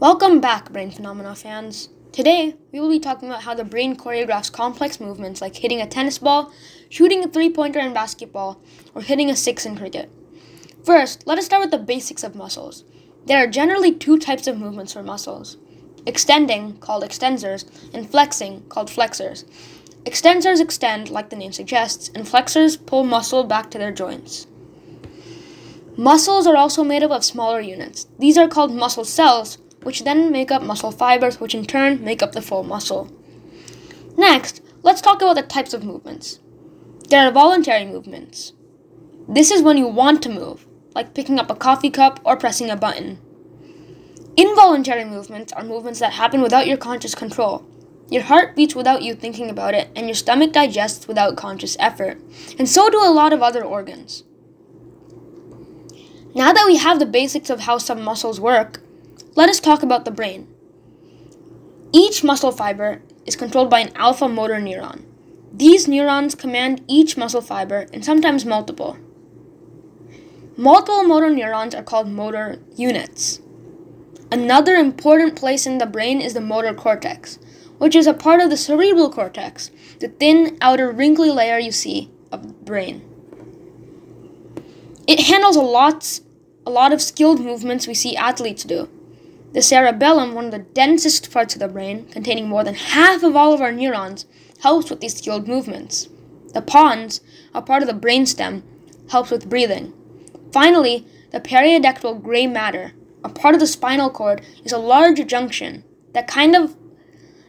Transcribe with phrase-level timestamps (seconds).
[0.00, 1.90] Welcome back, Brain Phenomena fans.
[2.10, 5.86] Today, we will be talking about how the brain choreographs complex movements like hitting a
[5.86, 6.54] tennis ball,
[6.88, 8.62] shooting a three pointer in basketball,
[8.94, 10.10] or hitting a six in cricket.
[10.86, 12.82] First, let us start with the basics of muscles.
[13.26, 15.58] There are generally two types of movements for muscles
[16.06, 19.44] extending, called extensors, and flexing, called flexors.
[20.04, 24.46] Extensors extend, like the name suggests, and flexors pull muscle back to their joints.
[25.98, 28.06] Muscles are also made up of smaller units.
[28.18, 32.22] These are called muscle cells, which then make up muscle fibers, which in turn make
[32.22, 33.10] up the full muscle.
[34.16, 36.40] Next, let's talk about the types of movements.
[37.08, 38.52] There are voluntary movements.
[39.28, 42.70] This is when you want to move, like picking up a coffee cup or pressing
[42.70, 43.18] a button.
[44.36, 47.66] Involuntary movements are movements that happen without your conscious control.
[48.10, 52.20] Your heart beats without you thinking about it, and your stomach digests without conscious effort.
[52.58, 54.24] And so do a lot of other organs.
[56.34, 58.82] Now that we have the basics of how some muscles work,
[59.40, 60.46] let us talk about the brain.
[61.92, 65.06] Each muscle fiber is controlled by an alpha motor neuron.
[65.50, 68.98] These neurons command each muscle fiber and sometimes multiple.
[70.58, 73.40] Multiple motor neurons are called motor units.
[74.30, 77.38] Another important place in the brain is the motor cortex,
[77.78, 82.10] which is a part of the cerebral cortex, the thin outer wrinkly layer you see
[82.30, 83.00] of the brain.
[85.06, 86.20] It handles a lot,
[86.66, 88.90] a lot of skilled movements we see athletes do.
[89.52, 93.34] The cerebellum, one of the densest parts of the brain, containing more than half of
[93.34, 94.26] all of our neurons,
[94.60, 96.08] helps with these skilled movements.
[96.54, 97.20] The pons,
[97.52, 98.62] a part of the brainstem,
[99.10, 99.92] helps with breathing.
[100.52, 102.92] Finally, the periaqueductal gray matter,
[103.24, 106.76] a part of the spinal cord, is a large junction that kind of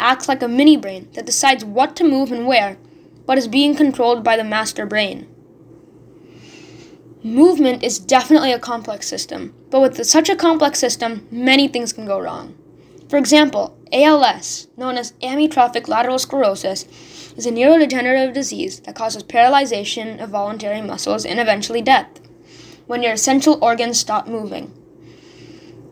[0.00, 2.76] acts like a mini brain that decides what to move and where,
[3.24, 5.28] but is being controlled by the master brain.
[7.24, 12.04] Movement is definitely a complex system, but with such a complex system, many things can
[12.04, 12.54] go wrong.
[13.08, 16.84] For example, ALS, known as amyotrophic lateral sclerosis,
[17.34, 22.20] is a neurodegenerative disease that causes paralyzation of voluntary muscles and eventually death
[22.84, 24.70] when your essential organs stop moving.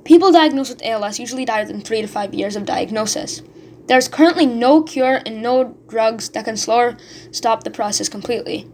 [0.05, 3.41] People diagnosed with ALS usually die within three to five years of diagnosis.
[3.87, 6.97] There is currently no cure and no drugs that can slow or
[7.31, 8.69] stop the process completely.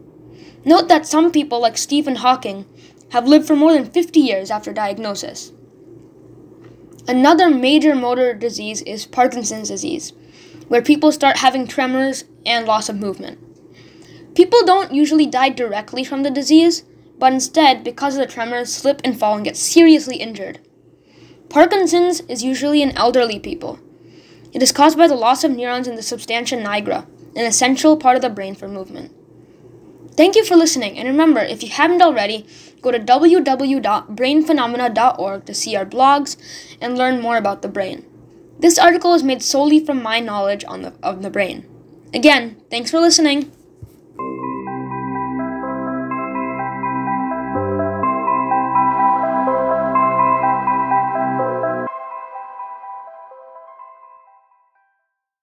[0.65, 2.67] Note that some people, like Stephen Hawking,
[3.11, 5.53] have lived for more than 50 years after diagnosis.
[7.07, 10.13] Another major motor disease is Parkinson's disease,
[10.69, 13.39] where people start having tremors and loss of movement.
[14.35, 16.85] People don't usually die directly from the disease,
[17.19, 20.61] but instead, because of the tremors, slip and fall and get seriously injured.
[21.49, 23.79] Parkinson's is usually in elderly people.
[24.53, 28.17] It is caused by the loss of neurons in the substantia nigra, an essential part
[28.17, 29.13] of the brain for movement.
[30.19, 32.45] Thank you for listening, and remember, if you haven't already,
[32.83, 36.37] go to www.brainphenomena.org to see our blogs
[36.81, 38.05] and learn more about the brain.
[38.59, 41.69] This article is made solely from my knowledge on the, of the brain.
[42.12, 43.53] Again, thanks for listening.